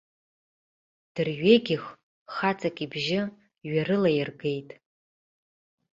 Дырҩегьых 1.13 1.83
хаҵак 2.33 2.77
ибжьы 2.85 3.21
ҩарылаиргеит. 3.71 4.69